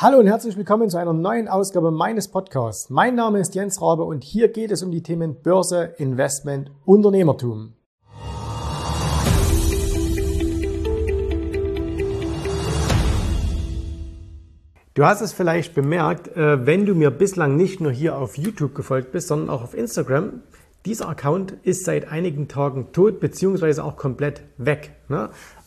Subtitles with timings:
[0.00, 2.88] Hallo und herzlich willkommen zu einer neuen Ausgabe meines Podcasts.
[2.88, 7.72] Mein Name ist Jens Rabe und hier geht es um die Themen Börse, Investment, Unternehmertum.
[14.94, 18.76] Du hast es vielleicht bemerkt, äh, wenn du mir bislang nicht nur hier auf YouTube
[18.76, 20.42] gefolgt bist, sondern auch auf Instagram.
[20.86, 24.92] Dieser Account ist seit einigen Tagen tot beziehungsweise auch komplett weg.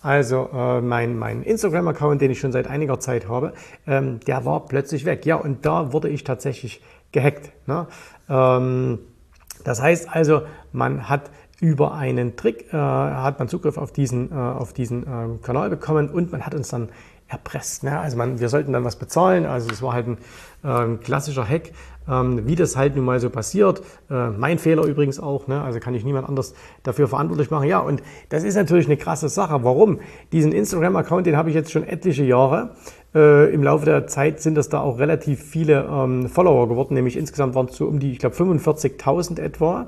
[0.02, 3.54] Also äh, mein, mein Instagram-Account, den ich schon seit einiger Zeit habe,
[3.86, 5.26] ähm, der war plötzlich weg.
[5.26, 7.52] Ja, und da wurde ich tatsächlich gehackt.
[7.68, 7.88] Ne?
[8.30, 9.00] Ähm,
[9.64, 14.36] das heißt also, man hat über einen Trick äh, hat man Zugriff auf diesen, äh,
[14.36, 16.90] auf diesen äh, Kanal bekommen und man hat uns dann
[17.31, 17.84] erpresst.
[17.84, 17.98] Ne?
[17.98, 19.45] Also man, wir sollten dann was bezahlen.
[19.45, 20.17] Also es war halt ein
[20.63, 21.72] äh, klassischer Hack,
[22.08, 23.81] ähm, wie das halt nun mal so passiert.
[24.09, 25.48] Äh, mein Fehler übrigens auch.
[25.48, 25.62] Ne?
[25.62, 26.53] Also kann ich niemand anders
[26.84, 27.67] dafür verantwortlich machen.
[27.67, 29.63] Ja, und das ist natürlich eine krasse Sache.
[29.63, 29.99] Warum?
[30.31, 32.75] Diesen Instagram-Account, den habe ich jetzt schon etliche Jahre.
[33.13, 37.17] Äh, Im Laufe der Zeit sind das da auch relativ viele ähm, Follower geworden, nämlich
[37.17, 39.88] insgesamt waren es so um die, ich glaube, 45.000 etwa.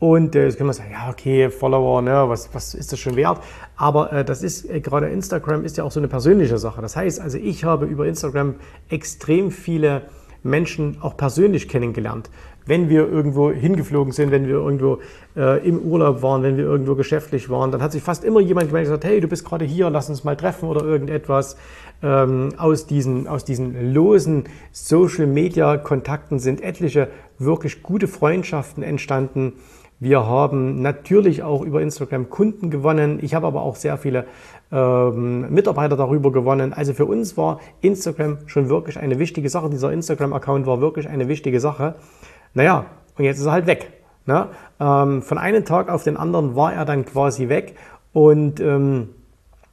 [0.00, 3.16] Und äh, jetzt kann man sagen, ja, okay, Follower, ne, was, was ist das schon
[3.16, 3.40] wert?
[3.76, 6.80] Aber äh, das ist, äh, gerade Instagram ist ja auch so eine persönliche Sache.
[6.80, 8.54] Das heißt, also ich habe über Instagram
[8.88, 10.02] extrem viele
[10.44, 12.30] Menschen auch persönlich kennengelernt.
[12.64, 14.98] Wenn wir irgendwo hingeflogen sind, wenn wir irgendwo
[15.36, 18.68] äh, im Urlaub waren, wenn wir irgendwo geschäftlich waren, dann hat sich fast immer jemand
[18.68, 21.56] gemeldet und gesagt, hey, du bist gerade hier, lass uns mal treffen oder irgendetwas.
[22.02, 29.54] Ähm, aus, diesen, aus diesen losen Social-Media-Kontakten sind etliche wirklich gute Freundschaften entstanden
[30.00, 33.18] wir haben natürlich auch über Instagram Kunden gewonnen.
[33.20, 34.26] Ich habe aber auch sehr viele
[34.70, 36.72] ähm, Mitarbeiter darüber gewonnen.
[36.72, 39.70] Also für uns war Instagram schon wirklich eine wichtige Sache.
[39.70, 41.96] Dieser Instagram-Account war wirklich eine wichtige Sache.
[42.54, 42.84] Naja,
[43.16, 43.90] und jetzt ist er halt weg.
[44.26, 44.46] Ne?
[44.78, 47.74] Ähm, von einem Tag auf den anderen war er dann quasi weg.
[48.12, 49.08] Und ähm,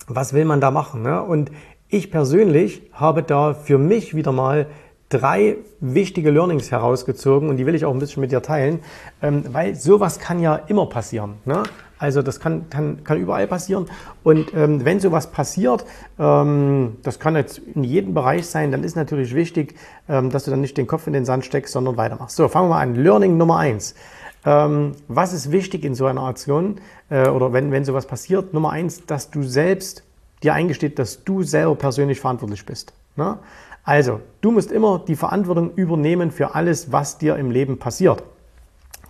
[0.07, 1.03] was will man da machen?
[1.03, 1.21] Ne?
[1.21, 1.51] Und
[1.87, 4.65] ich persönlich habe da für mich wieder mal
[5.09, 8.79] drei wichtige Learnings herausgezogen und die will ich auch ein bisschen mit dir teilen,
[9.21, 11.35] ähm, weil sowas kann ja immer passieren.
[11.45, 11.63] Ne?
[11.97, 13.85] Also das kann, kann, kann überall passieren.
[14.23, 15.85] Und ähm, wenn sowas passiert,
[16.19, 19.75] ähm, das kann jetzt in jedem Bereich sein, dann ist natürlich wichtig,
[20.09, 22.35] ähm, dass du dann nicht den Kopf in den Sand steckst, sondern weitermachst.
[22.35, 22.95] So, fangen wir mal an.
[22.95, 23.95] Learning Nummer eins.
[24.45, 28.53] Ähm, was ist wichtig in so einer Aktion äh, oder wenn, wenn sowas passiert?
[28.53, 30.03] Nummer eins, dass du selbst
[30.43, 32.93] dir eingesteht, dass du selber persönlich verantwortlich bist.
[33.15, 33.39] Ne?
[33.85, 38.23] Also, du musst immer die Verantwortung übernehmen für alles, was dir im Leben passiert.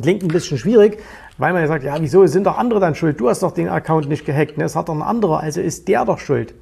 [0.01, 1.01] Klingt ein bisschen schwierig,
[1.37, 3.17] weil man ja sagt, ja, wieso sind doch andere dann schuld?
[3.17, 4.65] Du hast doch den Account nicht gehackt, ne?
[4.65, 6.53] es hat doch ein anderer, also ist der doch schuld.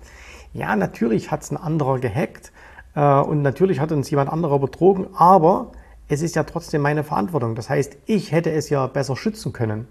[0.53, 2.51] Ja, natürlich hat es ein anderer gehackt
[2.95, 5.71] äh, und natürlich hat uns jemand anderer betrogen, aber
[6.07, 7.55] es ist ja trotzdem meine Verantwortung.
[7.55, 9.87] Das heißt, ich hätte es ja besser schützen können.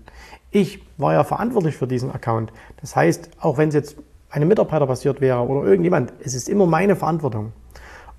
[0.52, 2.52] Ich war ja verantwortlich für diesen Account.
[2.80, 3.96] Das heißt, auch wenn es jetzt
[4.30, 7.52] einem Mitarbeiter passiert wäre oder irgendjemand, es ist immer meine Verantwortung.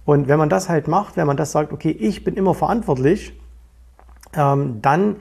[0.05, 3.33] Und wenn man das halt macht, wenn man das sagt, okay, ich bin immer verantwortlich,
[4.35, 5.17] ähm, dann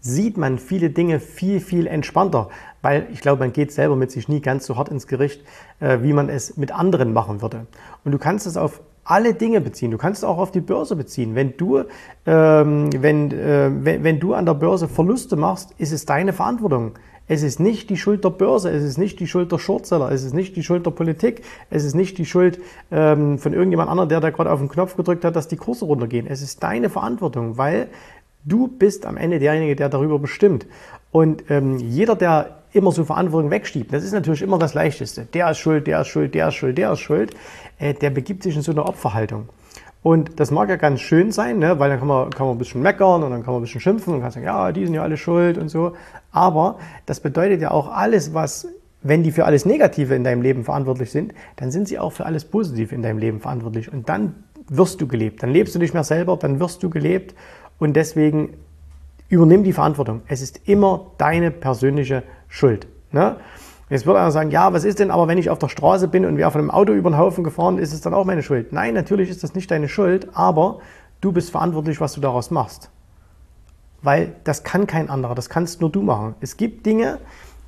[0.00, 2.48] sieht man viele Dinge viel, viel entspannter,
[2.82, 5.42] weil ich glaube, man geht selber mit sich nie ganz so hart ins Gericht,
[5.80, 7.66] äh, wie man es mit anderen machen würde.
[8.04, 9.90] Und du kannst es auf alle Dinge beziehen.
[9.90, 11.34] Du kannst es auch auf die Börse beziehen.
[11.34, 11.84] Wenn du,
[12.26, 16.92] ähm, wenn, äh, wenn, wenn du an der Börse Verluste machst, ist es deine Verantwortung.
[17.28, 20.22] Es ist nicht die Schuld der Börse, es ist nicht die Schuld der Shortseller, es
[20.22, 22.60] ist nicht die Schuld der Politik, es ist nicht die Schuld
[22.92, 25.84] ähm, von irgendjemand anderem, der da gerade auf den Knopf gedrückt hat, dass die Kurse
[25.84, 26.26] runtergehen.
[26.28, 27.88] Es ist deine Verantwortung, weil
[28.44, 30.66] du bist am Ende derjenige, der darüber bestimmt.
[31.10, 35.26] Und ähm, jeder, der immer so Verantwortung wegschiebt, das ist natürlich immer das Leichteste.
[35.32, 37.34] Der ist schuld, der ist schuld, der ist schuld, der ist schuld.
[37.78, 39.48] Äh, der begibt sich in so eine Opferhaltung.
[40.06, 41.80] Und das mag ja ganz schön sein, ne?
[41.80, 43.80] weil dann kann man, kann man ein bisschen meckern und dann kann man ein bisschen
[43.80, 45.94] schimpfen und kann sagen, ja, die sind ja alle schuld und so.
[46.30, 48.68] Aber das bedeutet ja auch alles, was,
[49.02, 52.24] wenn die für alles Negative in deinem Leben verantwortlich sind, dann sind sie auch für
[52.24, 53.92] alles Positive in deinem Leben verantwortlich.
[53.92, 55.42] Und dann wirst du gelebt.
[55.42, 57.34] Dann lebst du nicht mehr selber, dann wirst du gelebt.
[57.80, 58.50] Und deswegen
[59.28, 60.22] übernimm die Verantwortung.
[60.28, 62.86] Es ist immer deine persönliche Schuld.
[63.10, 63.38] Ne?
[63.88, 66.26] Jetzt würde einer sagen, ja, was ist denn aber, wenn ich auf der Straße bin
[66.26, 68.42] und wer von einem Auto über den Haufen gefahren ist, ist es dann auch meine
[68.42, 68.72] Schuld?
[68.72, 70.80] Nein, natürlich ist das nicht deine Schuld, aber
[71.20, 72.90] du bist verantwortlich, was du daraus machst.
[74.02, 76.34] Weil das kann kein anderer, das kannst nur du machen.
[76.40, 77.18] Es gibt Dinge,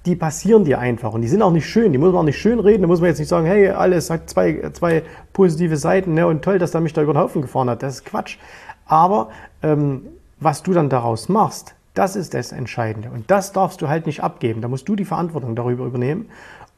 [0.06, 2.38] die passieren dir einfach und die sind auch nicht schön, die muss man auch nicht
[2.38, 5.02] schön reden, da muss man jetzt nicht sagen, hey, alles hat zwei, zwei
[5.32, 7.96] positive Seiten ne, und toll, dass er mich da über den Haufen gefahren hat, das
[7.96, 8.38] ist Quatsch.
[8.86, 9.28] Aber
[9.62, 10.06] ähm,
[10.40, 13.10] was du dann daraus machst, das ist das Entscheidende.
[13.10, 14.60] Und das darfst du halt nicht abgeben.
[14.60, 16.28] Da musst du die Verantwortung darüber übernehmen.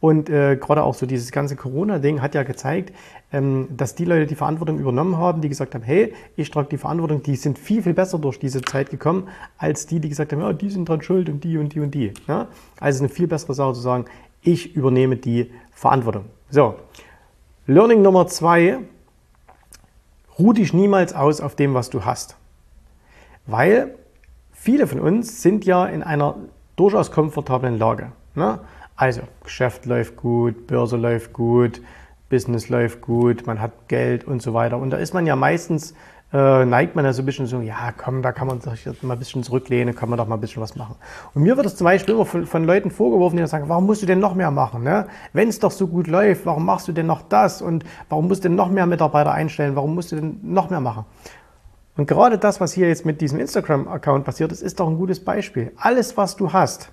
[0.00, 2.94] Und äh, gerade auch so dieses ganze Corona-Ding hat ja gezeigt,
[3.30, 6.78] ähm, dass die Leute die Verantwortung übernommen haben, die gesagt haben, hey, ich trage die
[6.78, 9.28] Verantwortung, die sind viel, viel besser durch diese Zeit gekommen,
[9.58, 11.94] als die, die gesagt haben, ja, die sind dran schuld und die und die und
[11.94, 12.14] die.
[12.26, 12.48] Ja?
[12.80, 14.06] Also eine viel bessere Sache zu sagen,
[14.40, 16.24] ich übernehme die Verantwortung.
[16.48, 16.76] So,
[17.66, 18.78] Learning Nummer zwei,
[20.38, 22.36] ruh dich niemals aus auf dem, was du hast.
[23.46, 23.96] Weil
[24.60, 26.36] viele von uns sind ja in einer
[26.76, 28.12] durchaus komfortablen Lage.
[28.34, 28.58] Ne?
[28.94, 31.80] Also, Geschäft läuft gut, Börse läuft gut,
[32.28, 34.76] Business läuft gut, man hat Geld und so weiter.
[34.76, 35.94] Und da ist man ja meistens,
[36.34, 39.02] äh, neigt man ja so ein bisschen so, ja komm, da kann man sich jetzt
[39.02, 40.94] mal ein bisschen zurücklehnen, kann man doch mal ein bisschen was machen.
[41.34, 44.02] Und mir wird es zum Beispiel immer von, von Leuten vorgeworfen, die sagen, warum musst
[44.02, 44.84] du denn noch mehr machen?
[44.84, 45.06] Ne?
[45.32, 47.62] Wenn es doch so gut läuft, warum machst du denn noch das?
[47.62, 49.74] Und warum musst du denn noch mehr Mitarbeiter einstellen?
[49.74, 51.06] Warum musst du denn noch mehr machen?
[52.00, 55.22] Und gerade das, was hier jetzt mit diesem Instagram-Account passiert ist, ist doch ein gutes
[55.22, 55.70] Beispiel.
[55.76, 56.88] Alles, was du hast,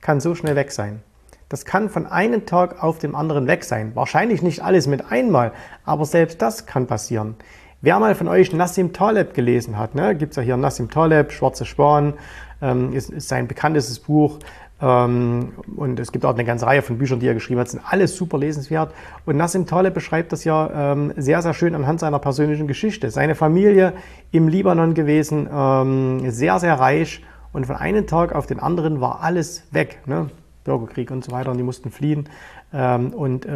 [0.00, 1.02] kann so schnell weg sein.
[1.48, 3.90] Das kann von einem Tag auf dem anderen weg sein.
[3.96, 5.50] Wahrscheinlich nicht alles mit einmal,
[5.84, 7.34] aber selbst das kann passieren.
[7.80, 11.32] Wer mal von euch Nassim Taleb gelesen hat, ne, gibt es ja hier Nassim Taleb,
[11.32, 12.14] Schwarze Schwan,
[12.62, 14.38] ähm, ist, ist sein bekanntestes Buch.
[14.82, 17.82] Ähm, und es gibt auch eine ganze Reihe von Büchern, die er geschrieben hat, sind
[17.86, 18.92] alles super lesenswert.
[19.26, 23.10] Und Nassim Taleb beschreibt das ja ähm, sehr, sehr schön anhand seiner persönlichen Geschichte.
[23.10, 23.92] Seine Familie
[24.32, 27.22] im Libanon gewesen, ähm, sehr, sehr reich.
[27.52, 29.98] Und von einem Tag auf den anderen war alles weg.
[30.06, 30.30] Ne?
[30.64, 32.28] Bürgerkrieg und so weiter und die mussten fliehen
[32.70, 33.46] und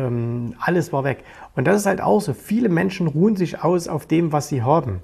[0.58, 1.22] alles war weg.
[1.54, 2.32] Und das ist halt auch so.
[2.32, 5.00] Viele Menschen ruhen sich aus auf dem, was sie haben.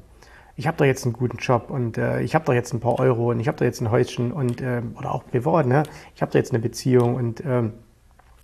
[0.60, 2.98] Ich habe da jetzt einen guten Job und äh, ich habe da jetzt ein paar
[2.98, 5.84] Euro und ich habe da jetzt ein Häuschen und äh, oder auch privat, ne?
[6.14, 7.62] Ich habe da jetzt eine Beziehung und äh,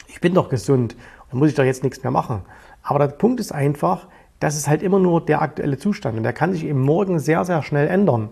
[0.09, 0.97] ich bin doch gesund
[1.31, 2.41] und muss ich doch jetzt nichts mehr machen.
[2.83, 4.07] Aber der Punkt ist einfach,
[4.41, 7.45] das ist halt immer nur der aktuelle Zustand und der kann sich eben morgen sehr,
[7.45, 8.31] sehr schnell ändern.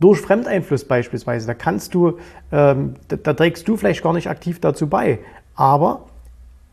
[0.00, 2.18] Durch Fremdeinfluss beispielsweise, da kannst du,
[2.52, 5.20] ähm, da, da trägst du vielleicht gar nicht aktiv dazu bei.
[5.54, 6.04] Aber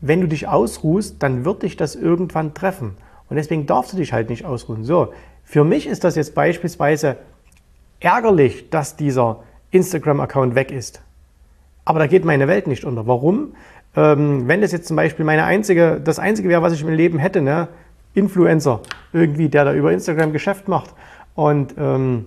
[0.02, 2.98] wenn du dich ausruhst, dann wird dich das irgendwann treffen.
[3.28, 4.84] Und deswegen darfst du dich halt nicht ausruhen.
[4.84, 5.12] So,
[5.44, 7.16] für mich ist das jetzt beispielsweise
[8.00, 11.02] ärgerlich, dass dieser Instagram-Account weg ist.
[11.84, 13.06] Aber da geht meine Welt nicht unter.
[13.06, 13.54] Warum?
[13.94, 17.18] Ähm, wenn das jetzt zum Beispiel meine einzige, das einzige wäre, was ich im Leben
[17.18, 17.68] hätte, ne?
[18.14, 18.80] Influencer,
[19.12, 20.94] irgendwie, der da über Instagram Geschäft macht.
[21.34, 22.26] Und ähm,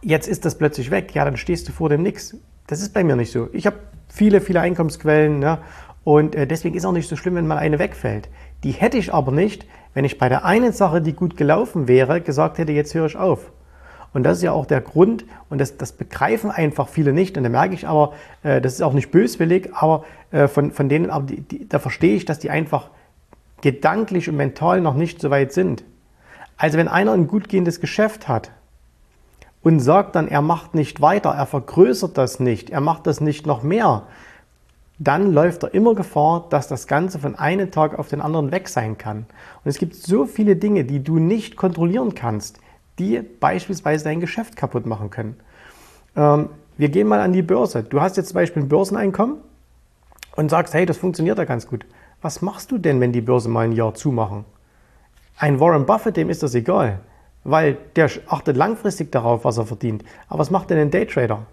[0.00, 2.36] jetzt ist das plötzlich weg, ja, dann stehst du vor dem Nix.
[2.66, 3.48] Das ist bei mir nicht so.
[3.52, 3.76] Ich habe
[4.08, 5.58] viele, viele Einkommensquellen ja,
[6.04, 8.28] und äh, deswegen ist auch nicht so schlimm, wenn mal eine wegfällt.
[8.62, 12.20] Die hätte ich aber nicht, wenn ich bei der einen Sache, die gut gelaufen wäre,
[12.20, 13.50] gesagt hätte, jetzt höre ich auf.
[14.12, 17.36] Und das ist ja auch der Grund, und das, das begreifen einfach viele nicht.
[17.36, 18.12] Und da merke ich aber,
[18.42, 21.78] äh, das ist auch nicht böswillig, aber äh, von, von denen, aber die, die, da
[21.78, 22.90] verstehe ich, dass die einfach
[23.62, 25.84] gedanklich und mental noch nicht so weit sind.
[26.56, 28.50] Also wenn einer ein gut gehendes Geschäft hat,
[29.64, 33.46] und sagt dann, er macht nicht weiter, er vergrößert das nicht, er macht das nicht
[33.46, 34.02] noch mehr,
[35.04, 38.68] dann läuft er immer Gefahr, dass das Ganze von einem Tag auf den anderen weg
[38.68, 39.18] sein kann.
[39.18, 42.58] Und es gibt so viele Dinge, die du nicht kontrollieren kannst,
[42.98, 45.36] die beispielsweise dein Geschäft kaputt machen können.
[46.16, 47.82] Ähm, wir gehen mal an die Börse.
[47.82, 49.36] Du hast jetzt zum Beispiel ein Börseneinkommen
[50.36, 51.86] und sagst, hey, das funktioniert ja ganz gut.
[52.22, 54.44] Was machst du denn, wenn die Börse mal ein Jahr zumachen?
[55.36, 57.00] Ein Warren Buffett, dem ist das egal
[57.44, 60.02] weil der achtet langfristig darauf, was er verdient.
[60.28, 61.46] Aber was macht denn ein Daytrader?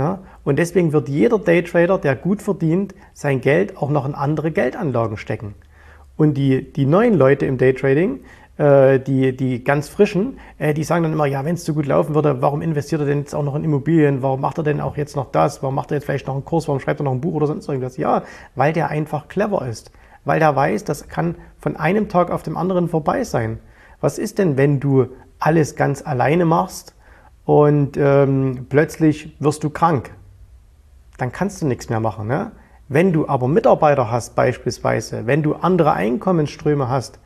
[0.00, 0.20] Na?
[0.44, 5.18] Und deswegen wird jeder Daytrader, der gut verdient, sein Geld auch noch in andere Geldanlagen
[5.18, 5.54] stecken.
[6.16, 8.20] Und die, die neuen Leute im Daytrading,
[8.56, 11.84] äh, die, die ganz frischen, äh, die sagen dann immer, ja, wenn es so gut
[11.84, 14.22] laufen würde, warum investiert er denn jetzt auch noch in Immobilien?
[14.22, 15.62] Warum macht er denn auch jetzt noch das?
[15.62, 16.66] Warum macht er jetzt vielleicht noch einen Kurs?
[16.66, 17.98] Warum schreibt er noch ein Buch oder sonst irgendwas?
[17.98, 18.22] Ja,
[18.54, 19.92] weil der einfach clever ist.
[20.24, 23.58] Weil der weiß, das kann von einem Tag auf dem anderen vorbei sein.
[24.00, 25.08] Was ist denn, wenn du
[25.38, 26.94] alles ganz alleine machst
[27.44, 30.12] und ähm, plötzlich wirst du krank,
[31.18, 32.26] dann kannst du nichts mehr machen.
[32.26, 32.52] Ne?
[32.88, 37.18] Wenn du aber Mitarbeiter hast beispielsweise, wenn du andere Einkommensströme hast,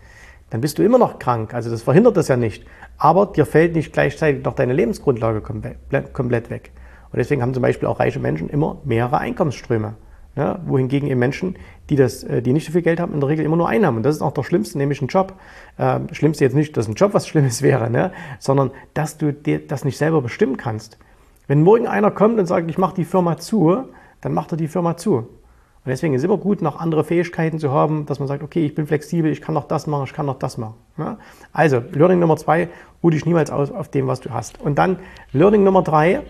[0.50, 1.54] dann bist du immer noch krank.
[1.54, 2.66] Also das verhindert das ja nicht.
[2.97, 6.71] Aber dir fällt nicht gleichzeitig noch deine Lebensgrundlage komplett weg.
[7.11, 9.94] Und deswegen haben zum Beispiel auch reiche Menschen immer mehrere Einkommensströme.
[10.37, 11.55] Ja, wohingegen eben Menschen,
[11.91, 13.99] die, das, äh, die nicht so viel Geld haben, in der Regel immer nur Einnahmen.
[13.99, 15.35] Und das ist auch der Schlimmste, nämlich ein Job.
[15.79, 18.12] Ähm, Schlimmste jetzt nicht, dass ein Job was Schlimmes wäre, ne?
[18.41, 20.99] sondern dass du dir das nicht selber bestimmen kannst.
[21.47, 23.85] Wenn morgen einer kommt und sagt, ich mache die Firma zu,
[24.23, 25.17] dann macht er die Firma zu.
[25.19, 28.64] Und deswegen ist es immer gut, noch andere Fähigkeiten zu haben, dass man sagt, okay,
[28.64, 30.75] ich bin flexibel, ich kann noch das machen, ich kann noch das machen.
[30.97, 31.19] Ne?
[31.53, 32.71] Also, Learning Nummer zwei,
[33.03, 34.61] ruh dich niemals aus auf dem, was du hast.
[34.61, 34.99] Und dann
[35.33, 36.23] Learning Nummer drei,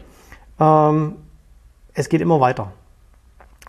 [0.59, 1.15] ähm,
[1.95, 2.73] es geht immer weiter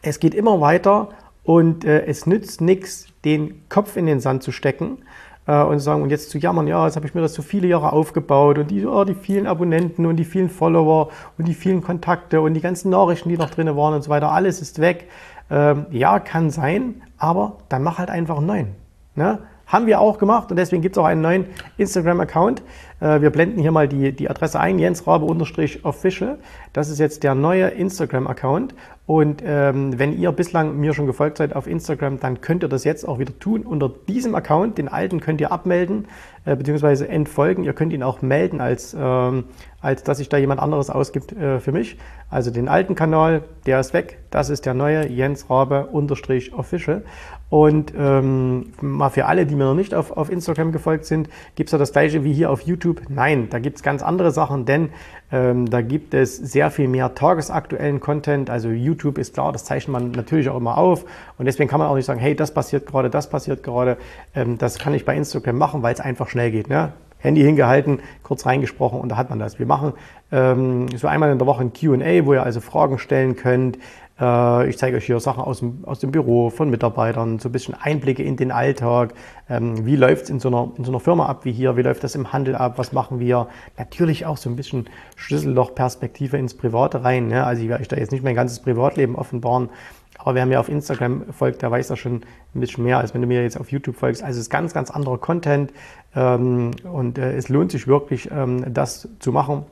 [0.06, 1.10] es geht immer weiter
[1.44, 5.00] und äh, es nützt nichts, den Kopf in den Sand zu stecken
[5.48, 7.42] äh, und zu sagen, und jetzt zu jammern, ja, jetzt habe ich mir das so
[7.42, 11.54] viele Jahre aufgebaut und die, oh, die vielen Abonnenten und die vielen Follower und die
[11.56, 14.80] vielen Kontakte und die ganzen Nachrichten, die noch drin waren und so weiter, alles ist
[14.80, 15.10] weg.
[15.50, 18.68] Ähm, ja, kann sein, aber dann mach halt einfach einen neuen.
[19.16, 19.40] Ne?
[19.68, 21.46] Haben wir auch gemacht und deswegen gibt es auch einen neuen
[21.78, 22.62] Instagram-Account.
[23.00, 26.38] Äh, wir blenden hier mal die, die Adresse ein, jensrabe-official.
[26.74, 28.76] Das ist jetzt der neue Instagram-Account
[29.08, 32.84] Und ähm, wenn ihr bislang mir schon gefolgt seid auf Instagram, dann könnt ihr das
[32.84, 33.62] jetzt auch wieder tun.
[33.62, 36.08] Unter diesem Account, den alten, könnt ihr abmelden
[36.46, 37.06] äh, bzw.
[37.06, 37.64] entfolgen.
[37.64, 39.44] Ihr könnt ihn auch melden, als, ähm,
[39.80, 41.98] als dass sich da jemand anderes ausgibt äh, für mich.
[42.32, 44.18] Also den alten Kanal, der ist weg.
[44.32, 47.04] Das ist der neue Jens Rabe unterstrich official.
[47.50, 51.68] Und ähm, mal für alle, die mir noch nicht auf, auf Instagram gefolgt sind, gibt
[51.68, 53.04] es ja das gleiche wie hier auf YouTube.
[53.08, 54.90] Nein, da gibt es ganz andere Sachen, denn
[55.32, 58.50] ähm, da gibt es sehr viel mehr tagesaktuellen Content.
[58.50, 61.06] Also YouTube ist klar, das zeichnet man natürlich auch immer auf.
[61.38, 63.98] Und deswegen kann man auch nicht sagen, hey, das passiert gerade, das passiert gerade.
[64.34, 66.70] Ähm, das kann ich bei Instagram machen, weil es einfach schnell geht.
[66.70, 66.94] Ne?
[67.25, 69.58] Handy hingehalten, kurz reingesprochen und da hat man das.
[69.60, 69.94] Wir machen
[70.32, 73.80] ähm, so einmal in der Woche ein QA, wo ihr also Fragen stellen könnt.
[74.19, 77.51] Äh, ich zeige euch hier Sachen aus dem, aus dem Büro von Mitarbeitern, so ein
[77.51, 79.13] bisschen Einblicke in den Alltag.
[79.50, 81.77] Ähm, wie läuft es in, so einer, in so einer Firma ab wie hier?
[81.77, 82.77] Wie läuft das im Handel ab?
[82.77, 83.48] Was machen wir?
[83.77, 87.27] Natürlich auch so ein bisschen Schlüssellochperspektive ins Private rein.
[87.27, 87.45] Ne?
[87.45, 89.69] Also ich werde euch da jetzt nicht mein ganzes Privatleben offenbaren.
[90.17, 92.22] Aber wer mir auf Instagram folgt, der weiß ja schon
[92.55, 94.24] ein bisschen mehr, als wenn du mir jetzt auf YouTube folgst.
[94.24, 95.74] Also es ist ganz, ganz anderer Content
[96.15, 99.65] ähm, und äh, es lohnt sich wirklich, ähm, das zu machen.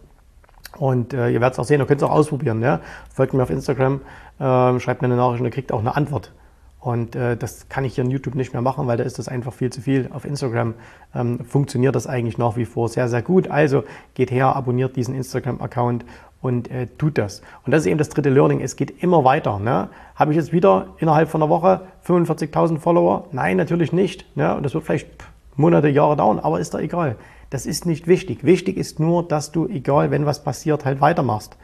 [0.78, 2.60] Und äh, ihr werdet es auch sehen, ihr könnt es auch ausprobieren.
[2.60, 2.80] Ne?
[3.14, 4.02] Folgt mir auf Instagram,
[4.40, 6.32] äh, schreibt mir eine Nachricht und ihr kriegt auch eine Antwort.
[6.84, 9.30] Und äh, das kann ich hier in YouTube nicht mehr machen, weil da ist das
[9.30, 10.10] einfach viel zu viel.
[10.14, 10.74] Auf Instagram
[11.16, 13.50] ähm, funktioniert das eigentlich nach wie vor sehr, sehr gut.
[13.50, 16.04] Also geht her, abonniert diesen Instagram-Account
[16.42, 17.42] und äh, tut das.
[17.66, 18.60] Und das ist eben das dritte Learning.
[18.60, 19.60] Es geht immer weiter.
[19.60, 19.88] Ne?
[20.16, 23.28] Habe ich jetzt wieder innerhalb von einer Woche 45.000 Follower?
[23.32, 24.36] Nein, natürlich nicht.
[24.36, 24.54] Ne?
[24.54, 25.08] Und das wird vielleicht
[25.56, 27.16] Monate, Jahre dauern, aber ist doch egal.
[27.50, 28.44] Das ist nicht wichtig.
[28.44, 31.56] Wichtig ist nur, dass du, egal wenn was passiert, halt weitermachst.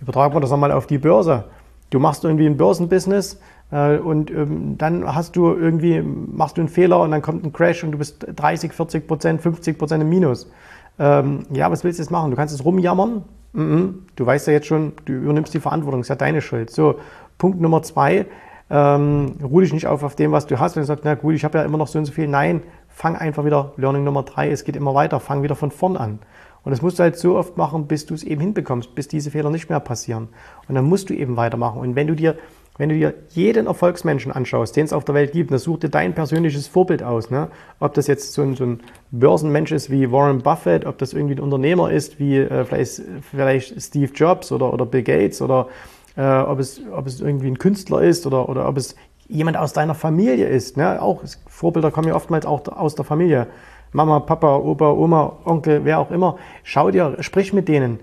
[0.00, 1.44] Übertragen wir das nochmal auf die Börse.
[1.90, 3.38] Du machst irgendwie ein Börsenbusiness
[3.70, 7.52] äh, und ähm, dann hast du irgendwie, machst du einen Fehler und dann kommt ein
[7.52, 10.50] Crash und du bist 30, 40 Prozent, 50 Prozent im Minus.
[10.98, 12.30] Ähm, ja, was willst du jetzt machen?
[12.30, 13.24] Du kannst es rumjammern.
[13.52, 13.94] Mm -mm.
[14.16, 16.70] Du weißt ja jetzt schon, du übernimmst die Verantwortung, ist ja deine Schuld.
[16.70, 16.96] So,
[17.38, 18.26] Punkt Nummer zwei,
[18.70, 21.44] ähm, ruh dich nicht auf auf dem, was du hast und sagst, na gut, ich
[21.44, 22.26] habe ja immer noch so und so viel.
[22.26, 22.62] Nein,
[22.94, 26.20] fang einfach wieder, Learning Nummer drei, es geht immer weiter, fang wieder von vorn an.
[26.62, 29.30] Und das musst du halt so oft machen, bis du es eben hinbekommst, bis diese
[29.30, 30.28] Fehler nicht mehr passieren.
[30.68, 31.80] Und dann musst du eben weitermachen.
[31.80, 32.36] Und wenn du dir,
[32.78, 35.90] wenn du dir jeden Erfolgsmenschen anschaust, den es auf der Welt gibt, dann such dir
[35.90, 37.30] dein persönliches Vorbild aus.
[37.30, 37.48] Ne?
[37.80, 41.34] Ob das jetzt so ein, so ein Börsenmensch ist wie Warren Buffett, ob das irgendwie
[41.34, 45.68] ein Unternehmer ist wie äh, vielleicht, vielleicht Steve Jobs oder, oder Bill Gates oder
[46.16, 48.94] äh, ob, es, ob es irgendwie ein Künstler ist oder, oder ob es
[49.28, 50.76] jemand aus deiner Familie ist.
[50.76, 51.00] Ne?
[51.00, 53.46] Auch Vorbilder kommen ja oftmals auch aus der Familie.
[53.92, 56.36] Mama, Papa, Opa, Oma, Onkel, wer auch immer.
[56.62, 58.00] Schau dir, sprich mit denen.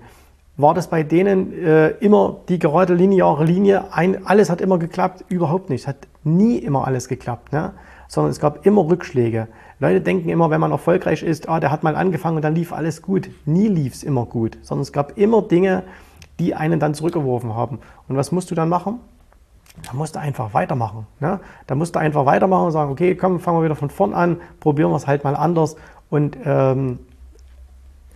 [0.56, 3.92] War das bei denen äh, immer die gerade lineare Linie?
[3.92, 5.24] Ein, alles hat immer geklappt?
[5.28, 5.86] Überhaupt nicht.
[5.86, 7.72] Hat nie immer alles geklappt, ne?
[8.08, 9.48] sondern es gab immer Rückschläge.
[9.80, 12.72] Leute denken immer, wenn man erfolgreich ist, ah, der hat mal angefangen und dann lief
[12.72, 13.30] alles gut.
[13.46, 15.82] Nie lief es immer gut, sondern es gab immer Dinge,
[16.38, 17.78] die einen dann zurückgeworfen haben.
[18.08, 19.00] Und was musst du dann machen?
[19.86, 21.06] Da musst du einfach weitermachen.
[21.18, 21.40] Ne?
[21.66, 24.40] Da musst du einfach weitermachen und sagen, okay, komm, fangen wir wieder von vorn an,
[24.60, 25.76] probieren wir es halt mal anders.
[26.10, 26.98] Und ähm,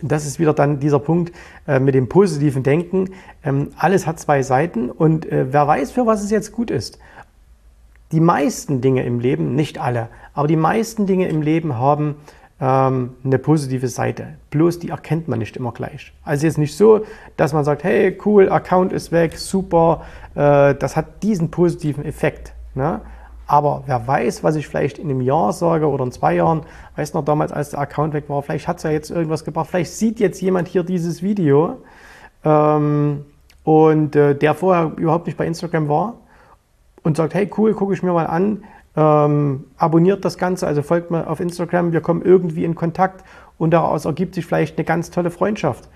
[0.01, 1.33] das ist wieder dann dieser Punkt
[1.67, 3.09] äh, mit dem positiven Denken.
[3.43, 6.99] Ähm, alles hat zwei Seiten und äh, wer weiß, für was es jetzt gut ist.
[8.11, 12.15] Die meisten Dinge im Leben, nicht alle, aber die meisten Dinge im Leben haben
[12.59, 14.35] ähm, eine positive Seite.
[14.49, 16.13] Bloß die erkennt man nicht immer gleich.
[16.23, 17.01] Also jetzt nicht so,
[17.35, 20.03] dass man sagt, hey, cool, Account ist weg, super,
[20.35, 22.53] äh, das hat diesen positiven Effekt.
[22.73, 23.01] Ne?
[23.45, 26.61] Aber wer weiß, was ich vielleicht in einem Jahr sage oder in zwei Jahren,
[26.95, 29.67] weiß noch damals, als der Account weg war, vielleicht hat es ja jetzt irgendwas gebracht,
[29.69, 31.77] vielleicht sieht jetzt jemand hier dieses Video
[32.43, 33.25] ähm,
[33.63, 36.15] und äh, der vorher überhaupt nicht bei Instagram war
[37.03, 38.63] und sagt, hey cool, gucke ich mir mal an,
[38.97, 43.23] ähm, abonniert das Ganze, also folgt mir auf Instagram, wir kommen irgendwie in Kontakt
[43.59, 45.87] und daraus ergibt sich vielleicht eine ganz tolle Freundschaft.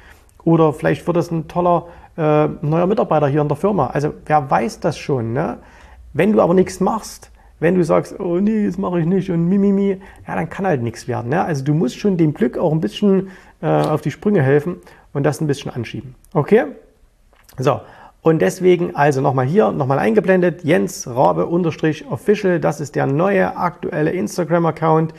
[0.44, 3.88] Oder vielleicht wird es ein toller äh, neuer Mitarbeiter hier in der Firma.
[3.88, 5.34] Also wer weiß das schon.
[5.34, 5.58] Ne?
[6.14, 9.48] Wenn du aber nichts machst, wenn du sagst, oh nee, das mache ich nicht und
[9.48, 11.30] mimimi, ja, dann kann halt nichts werden.
[11.30, 11.44] Ne?
[11.44, 13.30] Also du musst schon dem Glück auch ein bisschen
[13.62, 14.78] äh, auf die Sprünge helfen
[15.14, 16.16] und das ein bisschen anschieben.
[16.34, 16.66] Okay?
[17.58, 17.82] So,
[18.22, 23.58] und deswegen also nochmal hier, nochmal eingeblendet, Jens Rabe unterstrich official, das ist der neue
[23.58, 25.14] aktuelle Instagram-Account,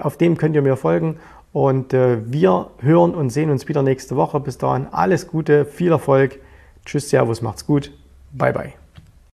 [0.00, 1.18] auf dem könnt ihr mir folgen
[1.52, 4.40] und äh, wir hören und sehen uns wieder nächste Woche.
[4.40, 6.40] Bis dahin alles Gute, viel Erfolg,
[6.84, 7.92] tschüss, servus, macht's gut,
[8.32, 8.79] bye bye.